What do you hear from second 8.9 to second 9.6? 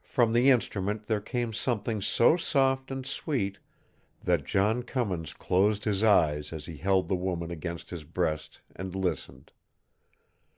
listened.